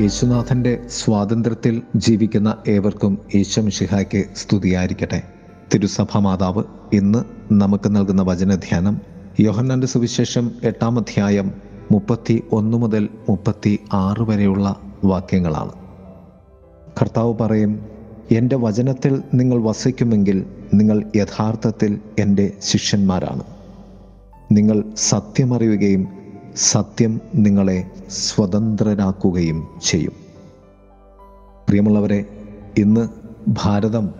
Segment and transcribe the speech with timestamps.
[0.00, 5.22] യേശുനാഥന്റെ സ്വാതന്ത്ര്യത്തിൽ ജീവിക്കുന്ന ഏവർക്കും യേശുമിഷിഹായ്ക്ക് സ്തുതിയായിരിക്കട്ടെ.
[5.74, 9.00] തിരുസഭ മാതാവ് ഇന്ന് നമുക്ക് നൽകുന്ന വചനധ്യാനം
[9.40, 11.52] യോഹന്നാന്റെ സുവിശേഷം എട്ടാം അധ്യായം
[11.92, 15.72] മുപ്പത്തി ഒന്ന് മുതൽ മുപ്പത്തി ആറ് വരെയുള്ള വാക്യങ്ങളാണ്.
[17.00, 17.86] കർത്താവ് പറയും
[18.30, 23.42] എന്റെ വചനത്തിൽ നിങ്ങൾ വസിക്കുമെങ്കിൽ നിങ്ങൾ യഥാർത്ഥത്തിൽ എന്റെ ശിഷ്യന്മാരാണ്.
[24.52, 26.21] നിങ്ങൾ സത്യമറിയുകയും
[26.56, 30.12] സത്യം നിങ്ങളെ സ്വതന്ത്രരാക്കുകയും ചെയ്യും.
[31.68, 32.24] പ്രിയമുള്ളവരെ
[32.78, 33.08] ഇന്ന്
[33.48, 34.10] ഭാരതം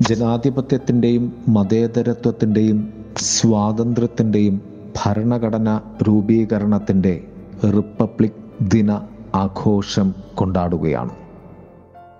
[0.00, 4.60] ജനാധിപത്യത്തിന്റെയും മതേതരത്വത്തിന്റെയും സ്വാതന്ത്ര്യത്തിന്റെയും
[4.96, 7.24] ഭരണഘടന രൂപീകരണത്തിന്റെ
[7.64, 9.00] റിപ്പബ്ലിക് ദിന
[9.34, 11.10] ആഘോഷം കൊണ്ടാടുകയാണ്.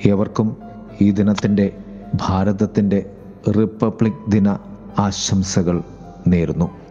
[0.06, 0.56] ഏവർക്കും
[1.00, 1.76] ഈ ദിനത്തിന്റെ
[2.14, 3.10] ഭാരതത്തിന്റെ
[3.48, 4.48] റിപ്പബ്ലിക് ദിന
[4.98, 5.82] ആശംസകൾ
[6.26, 6.83] നേരുന്നു.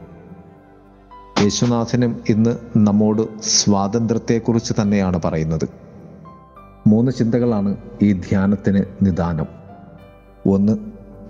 [1.43, 5.69] യേശുനാഥനും ഇന്ന് നമ്മോട് സ്വാതന്ത്ര്യത്തെക്കുറിച്ച് തന്നെയാണ് പറയുന്നത്.
[6.87, 9.45] മൂന്ന് ചിന്തകളാണ് ഈ ധ്യാനത്തിന് നിദാനം.
[10.47, 10.77] ഒന്ന്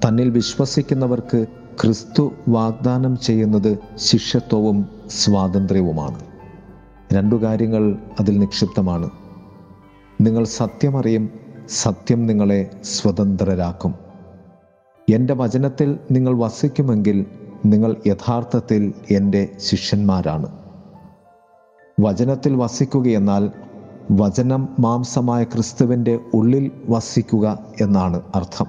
[0.07, 1.45] തന്നിൽ വിശ്വസിക്കുന്നവർക്ക്
[1.81, 6.19] ക്രിസ്തു വാഗ്ദാനം ചെയ്യുന്നത് ശിഷ്യത്വവും സ്വാതന്ത്ര്യവുമാണ്.
[7.13, 9.09] രണ്ടു കാര്യങ്ങൾ അതിൽ നിക്ഷിപ്തമാണ്.
[10.21, 11.29] നിങ്ങൾ സത്യമറിയും
[11.69, 13.95] സത്യം നിങ്ങളെ സ്വതന്ത്രരാക്കും.
[15.13, 17.25] എന്റെ വചനത്തിൽ നിങ്ങൾ വസിക്കുമെങ്കിൽ
[17.65, 20.47] നിങ്ങൾ യഥാർത്ഥത്തിൽ എന്റെ ശിഷ്യന്മാരാണ്.
[22.01, 23.51] വചനത്തിൽ വസിക്കുകയെന്നാൽ
[24.11, 28.67] വചനം മാംസമായ ക്രിസ്തുവിന്റെ ഉള്ളിൽ വസിക്കുക എന്നാണ് അർത്ഥം.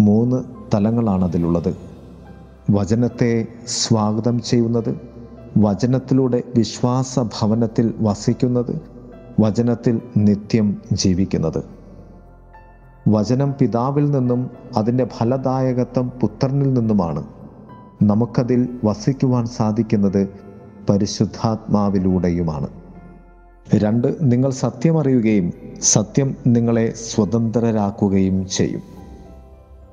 [0.00, 1.76] മൂന്ന് തലങ്ങളാണ് അതിലുള്ളത്
[2.70, 5.00] വചനത്തെ സ്വാഗതം ചെയ്യുന്നത്
[5.58, 8.82] വചനത്തിലൂടെ വിശ്വാസ ഭവനത്തിൽ വസിക്കുന്നത്
[9.40, 11.64] വചനത്തിൽ നിത്യം ജീവിക്കുന്നത്.
[13.08, 17.37] വചനം പിതാവിൽ നിന്നും അതിന്റെ ഫലദായകത്വം പുത്രനിൽ നിന്നുമാണ്.
[18.02, 20.28] നമുക്കതിൽ വസിക്കുവാൻ സാധിക്കുന്നത്
[20.90, 22.66] പരിശുദ്ധാത്മാവിലൂടെയുമാണ്.
[23.74, 25.52] രണ്ട് നിങ്ങൾ സത്യമറിയുകയും
[25.82, 28.80] സത്യം നിങ്ങളെ സ്വതന്ത്രരാക്കുകയും ചെയ്യും.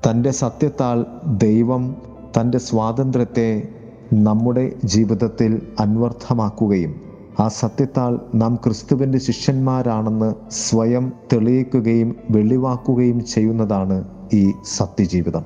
[0.06, 1.04] തന്റെ സത്യത്താൽ
[1.36, 1.96] ദൈവം
[2.40, 3.68] തന്റെ സ്വാതന്ത്ര്യത്തെ
[4.12, 6.94] നമ്മുടെ ജീവിതത്തിൽ അന്വർത്ഥമാക്കുകയും
[7.40, 15.44] ആ സത്യത്താൽ നാം ക്രിസ്തുവിന്റെ ശിഷ്യന്മാരാണെന്ന് സ്വയം തെളിയിക്കുകയും വെളിവാക്കുകയും ചെയ്യുന്നതാണ് ഈ സത്യജീവിതം.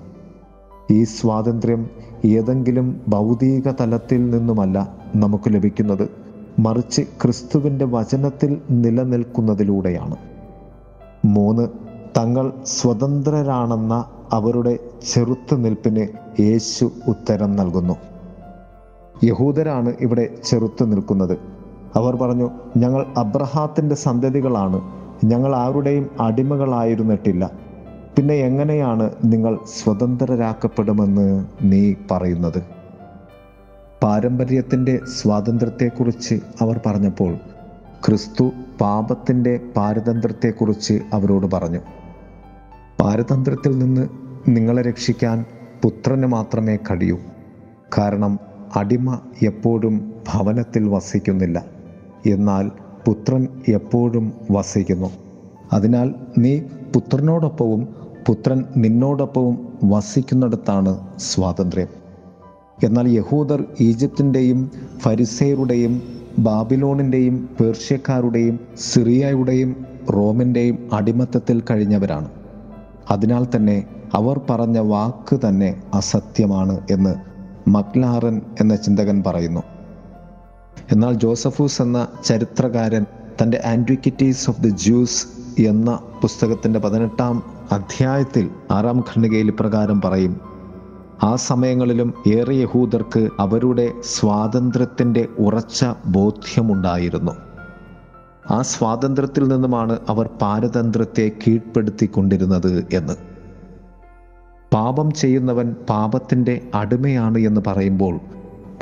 [0.90, 1.90] ഈ സ്വാതന്ത്ര്യം
[2.24, 6.10] ഏതെങ്കിലും ഭൗതിക തലത്തിൽ നിന്നുമല്ല നമുക്ക് ലഭിക്കുന്നത്.
[6.58, 10.16] മറിച്ച് ക്രിസ്തുവിന്റെ വചനത്തിൽ നിലനിൽക്കുന്നതിലൂടെയാണ്.
[11.24, 11.68] മൂന്ന്
[12.16, 14.78] തങ്ങൾ സ്വതന്ത്രരാണെന്ന അവരുടെ
[15.12, 16.06] ചെറുത്തുനിൽപ്പിന്
[16.42, 17.96] യേശു ഉത്തരം നൽകുന്നു.
[19.24, 21.38] യഹൂദരാണ് ഇവിടെ ചെറുത്തു നിൽക്കുന്നത്.
[21.94, 24.80] അവർ പറഞ്ഞു ഞങ്ങൾ അബ്രഹാത്തിന്റെ സന്തതികളാണ്.
[25.24, 27.50] ഞങ്ങൾ ആരുടെയും അടിമകളായിരുന്നിട്ടില്ല.
[28.20, 32.62] പിന്നെ എങ്ങനെയാണ് നിങ്ങൾ സ്വതന്ത്രരാക്കപ്പെടുമെന്ന് നീ പറയുന്നത്?
[34.02, 37.36] പാരമ്പര്യത്തിന്റെ സ്വാതന്ത്ര്യത്തെക്കുറിച്ച് അവർ പറഞ്ഞപ്പോൾ
[38.06, 41.78] ക്രിസ്തു പാപത്തിന്റെ പാരതന്ത്ര്യത്തെക്കുറിച്ച് അവരോട് പറഞ്ഞു.
[43.00, 44.08] പാരതന്ത്ര്യത്തിൽ നിന്ന്
[44.48, 45.44] നിങ്ങളെ രക്ഷിക്കാൻ
[45.82, 47.18] പുത്രന് മാത്രമേ കഴിയൂ.
[47.98, 48.38] കാരണം
[48.76, 51.64] അടിമ എപ്പോഴും ഭവനത്തിൽ വസിക്കുന്നില്ല.
[52.26, 52.70] എന്നാൽ
[53.06, 55.10] പുത്രൻ എപ്പോഴും വസിക്കുന്നു.
[55.72, 56.60] അതിനാൽ നീ
[56.94, 61.86] പുത്രനോടൊപ്പവും പുത്രൻ നിന്നോടൊപ്പവും വസിക്കുന്നിടത്താണ് സ്വാതന്ത്ര്യം.
[62.84, 66.02] എന്നാൽ യഹൂദർ ഈജിപ്തിന്റെയും ഫരിസേറുടെയും
[66.38, 72.28] ബാബിലോണിന്റെയും പേർഷ്യക്കാരുടെയും സിറിയയുടെയും റോമിന്റെയും അടിമത്തത്തിൽ കഴിഞ്ഞവരാണ്.
[73.10, 77.14] അതിനാൽ തന്നെ അവർ പറഞ്ഞ വാക്ക് തന്നെ അസത്യമാണ് എന്ന്
[77.68, 79.60] മക്ലാറൻ എന്ന ചിന്തകൻ പറയുന്നു.
[80.92, 83.06] എന്നാൽ ജോസഫൂസ് എന്ന ചരിത്രകാരൻ
[83.42, 85.26] തന്റെ ആന്റിക്വിറ്റീസ് ഓഫ് ദി ജ്യൂസ്
[85.62, 90.40] എന്ന പുസ്തകത്തിന്റെ പതിനെട്ടാം അധ്യായത്തിൽ ആറാം ഖണ്ഡികയിൽ പ്രകാരം പറയും
[91.22, 97.32] ആ സമയങ്ങളിലും ഏറെ യഹൂദർക്ക് അവരുടെ സ്വാതന്ത്ര്യത്തിന്റെ ഉറച്ച ബോധ്യമുണ്ടായിരുന്നു.
[98.50, 103.12] ആ സ്വാതന്ത്ര്യത്തിൽ നിന്നുമാണ് അവർ പാരതന്ത്രത്തെ കീഴ്പ്പെടുത്തിക്കൊണ്ടിരുന്നത് എന്ന്.
[104.74, 108.20] പാപം ചെയ്യുന്നവൻ പാപത്തിന്റെ അടിമയാണ് എന്ന് പറയുമ്പോൾ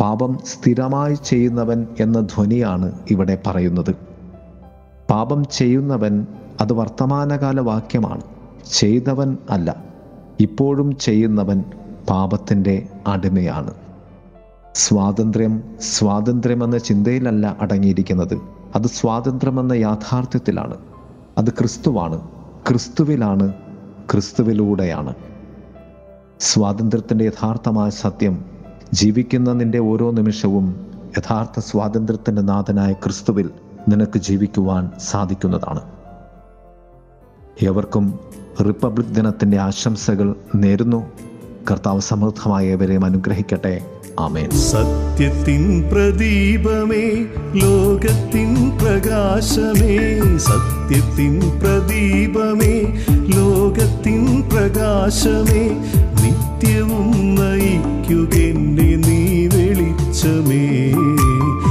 [0.01, 3.95] പാപം സ്ഥിരമായി ചെയ്യുന്നവൻ എന്ന ധ്വനിയാണ് ഇവിടെ പറയുന്നത്.
[5.11, 6.27] പാപം ചെയ്യുന്നവൻ
[6.61, 8.38] അത് വർത്തമാനകാല വാക്യമാണ്.
[8.73, 9.85] ചെയ്തവൻ അല്ല
[10.41, 11.65] ഇപ്പോഴും ചെയ്യുന്നവൻ
[12.11, 13.75] പാപത്തിന്റെ അടിമയാണ്.
[14.75, 18.41] സ്വാതന്ത്ര്യം സ്വാതന്ത്ര്യമെന്ന ചിന്തയിലല്ല അടങ്ങിയിരിക്കുന്നത്.
[18.77, 20.75] അത് സ്വാതന്ത്ര്യമെന്ന യാഥാർത്ഥ്യത്തിലാണ്.
[21.39, 22.29] അത് ക്രിസ്തുവാണ്.
[22.69, 23.53] ക്രിസ്തുവിലാണ്
[24.13, 25.15] ക്രിസ്തുവിലൂടെയാണ്.
[26.41, 28.45] സ്വാതന്ത്ര്യത്തിന്റെ യഥാർത്ഥമായ സത്യം
[28.93, 30.87] ജീവിക്കുന്ന നിന്റെ ഓരോ നിമിഷവും
[31.19, 33.51] യഥാർത്ഥ സ്വാതന്ത്ര്യത്തിന്റെ നാഥനായ ക്രിസ്തുവിൽ
[33.89, 35.98] നിനക്ക് ജീവിക്കുവാൻ സാധിക്കുന്നതാണ്.
[37.63, 38.19] ഏവർക്കും
[38.69, 41.07] റിപ്പബ്ലിക് ദിനത്തിന്റെ ആശംസകൾ നേരുന്നു.
[41.71, 42.75] കർത്താവ് സമൃദ്ധമായ
[43.05, 43.81] അനുഗ്രഹിക്കട്ടെ.
[44.21, 44.51] ആമേൻ.
[44.51, 49.99] സത്യത്തിൻ പ്രദീപമേ ലോകത്തിൻ പ്രകാശമേ.
[50.39, 55.69] സത്യത്തിൻ പ്രദീപമേ ലോകത്തിൻ പ്രകാശമേ.
[56.23, 60.93] നിത്യവും നയിക്കുകെന്നെ നീ വെളിച്ചമേ.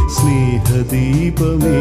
[0.08, 1.78] സ്നേഹദീപമേ.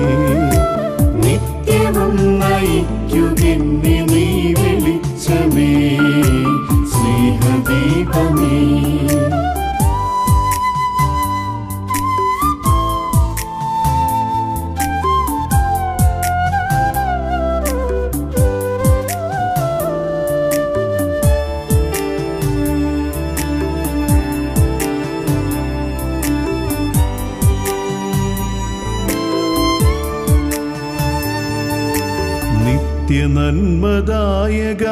[34.46, 34.84] നിത്യനന്മദായക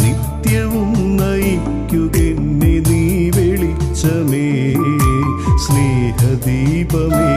[0.03, 0.91] നിത്യവും
[1.21, 3.01] നയിക്കുകെന്നെ നീ
[3.37, 4.47] വെളിച്ചമേ
[5.65, 7.31] സ്നേഹദീപമേ.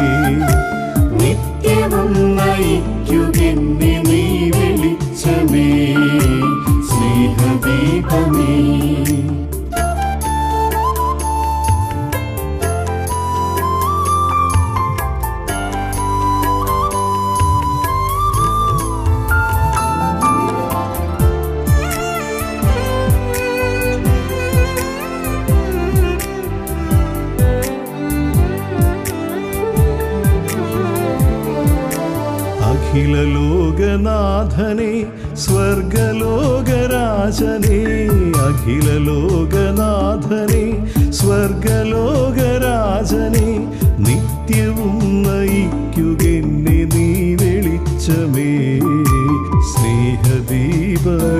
[1.20, 4.22] നിത്യവും നയിക്കുകെന്നെ നീ
[4.56, 5.68] വെളിച്ചമേ.
[33.90, 34.92] ലോകനാഥനെ
[35.34, 36.18] സ്വർഗലോകരാജനെ
[38.44, 40.64] അഖില ലോകനാഥനെ
[41.18, 41.88] സ്വർഗലോകരാജനെ
[44.06, 44.96] നിത്യവും
[45.26, 48.50] നയിക്കുകെന്നെ നീ വെളിച്ചമേ.
[49.70, 51.39] സ്നേഹദീപമേ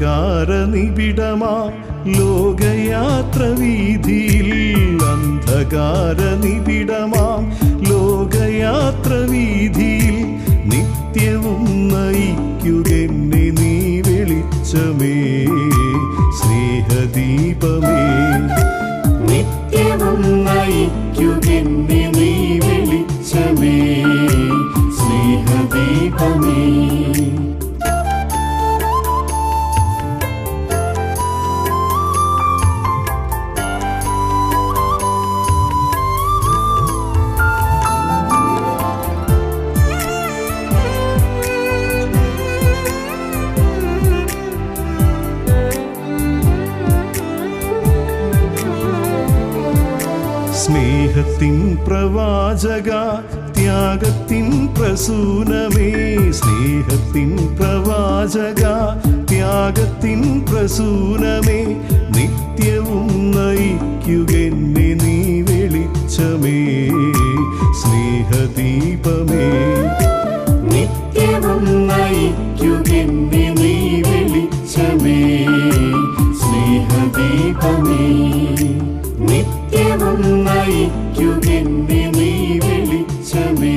[0.00, 1.54] അന്ധകാര നിബിഡമാ
[2.10, 4.48] ലോകയാത്ര വീതിയിൽ
[5.08, 7.42] അന്ധകാര നിബിഡമാം
[7.90, 10.16] ലോകയാത്ര വീതിയിൽ
[10.72, 11.60] നിത്യവും
[11.92, 13.74] നയിക്കുകെന്നെ നീ
[14.08, 15.14] വെളിച്ചമേ
[16.40, 18.00] സ്നേഹദീപമേ.
[19.28, 20.99] നിത്യവും നയിക്കുകെന്നെ
[51.10, 52.90] സ്നേഹത്തിൻ പ്രവാചക
[53.56, 55.88] ത്യാഗത്തിൻ പ്രസൂനമേ.
[56.30, 58.62] സ്നേഹത്തിൻ പ്രവാചക
[59.30, 61.58] ത്യാഗത്തിൻ പ്രസൂനമേ.
[62.16, 66.88] നിത്യവും നയിക്കുകെന്നെ നീ വെളിച്ചമേ.
[67.82, 69.46] സ്നേഹദീപമേ.
[70.62, 75.46] നിത്യവും നയിക്കുകെന്നെ നീ വെളിച്ചമേ.
[76.38, 78.30] സ്നേഹദീപമേ.
[80.18, 82.30] നയിക്കുമെന്നെ നീ
[82.64, 83.76] വിളിച്ചമേ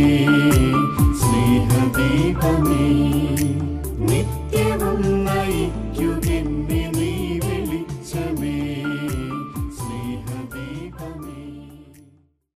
[1.22, 2.88] സ്നേഹദീപമേ.